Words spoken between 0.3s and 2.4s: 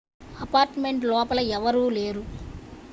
apartment లోపల ఎవరూ లేరు